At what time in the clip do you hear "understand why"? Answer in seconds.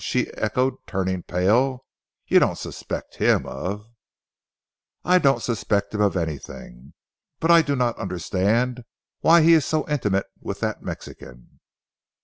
7.99-9.43